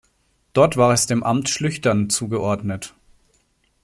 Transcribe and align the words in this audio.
Dort 0.53 0.77
war 0.77 0.91
es 0.93 1.05
dem 1.05 1.21
Amt 1.21 1.47
Schlüchtern 1.47 2.09
zugeordnet. 2.09 2.95